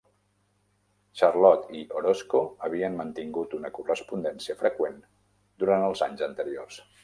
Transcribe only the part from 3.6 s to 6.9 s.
una correspondència freqüent durant els anys anteriors.